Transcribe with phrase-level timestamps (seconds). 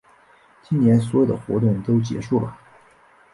[0.63, 2.57] 今年所有的活动都结束啦